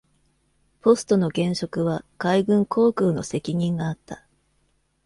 [0.81, 4.25] ポストの現職は海軍航空の責任があった。